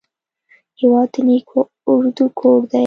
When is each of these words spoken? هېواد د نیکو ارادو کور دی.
هېواد 0.79 1.09
د 1.13 1.15
نیکو 1.27 1.59
ارادو 1.87 2.25
کور 2.39 2.61
دی. 2.71 2.79